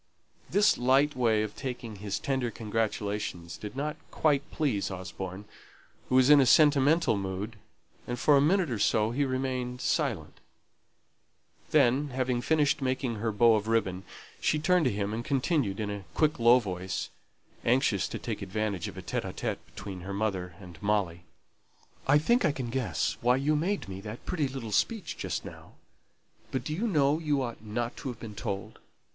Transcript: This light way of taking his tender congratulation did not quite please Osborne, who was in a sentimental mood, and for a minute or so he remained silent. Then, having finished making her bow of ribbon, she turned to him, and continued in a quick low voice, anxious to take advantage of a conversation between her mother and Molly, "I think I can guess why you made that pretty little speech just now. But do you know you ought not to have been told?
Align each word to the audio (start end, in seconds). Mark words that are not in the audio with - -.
This 0.49 0.79
light 0.79 1.15
way 1.15 1.43
of 1.43 1.55
taking 1.55 1.97
his 1.97 2.17
tender 2.17 2.49
congratulation 2.49 3.47
did 3.59 3.75
not 3.75 3.97
quite 4.09 4.49
please 4.49 4.89
Osborne, 4.89 5.45
who 6.09 6.15
was 6.15 6.31
in 6.31 6.41
a 6.41 6.45
sentimental 6.47 7.15
mood, 7.15 7.55
and 8.07 8.17
for 8.17 8.35
a 8.35 8.41
minute 8.41 8.71
or 8.71 8.79
so 8.79 9.11
he 9.11 9.23
remained 9.25 9.79
silent. 9.79 10.39
Then, 11.69 12.07
having 12.09 12.41
finished 12.41 12.81
making 12.81 13.17
her 13.17 13.31
bow 13.31 13.53
of 13.53 13.67
ribbon, 13.67 14.01
she 14.39 14.57
turned 14.57 14.85
to 14.85 14.91
him, 14.91 15.13
and 15.13 15.23
continued 15.23 15.79
in 15.79 15.91
a 15.91 16.03
quick 16.15 16.39
low 16.39 16.57
voice, 16.57 17.09
anxious 17.63 18.07
to 18.07 18.17
take 18.17 18.41
advantage 18.41 18.87
of 18.87 18.97
a 18.97 19.03
conversation 19.03 19.59
between 19.67 20.01
her 20.01 20.13
mother 20.13 20.55
and 20.59 20.81
Molly, 20.81 21.25
"I 22.07 22.17
think 22.17 22.43
I 22.43 22.51
can 22.51 22.71
guess 22.71 23.17
why 23.21 23.35
you 23.35 23.55
made 23.55 23.83
that 24.01 24.25
pretty 24.25 24.47
little 24.47 24.71
speech 24.71 25.15
just 25.15 25.45
now. 25.45 25.73
But 26.49 26.63
do 26.63 26.73
you 26.73 26.87
know 26.87 27.19
you 27.19 27.43
ought 27.43 27.61
not 27.61 27.95
to 27.97 28.07
have 28.07 28.19
been 28.19 28.33
told? 28.33 28.79